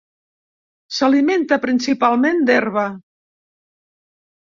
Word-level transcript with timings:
S'alimenta 0.99 1.57
principalment 1.65 2.41
d'herba. 2.47 2.87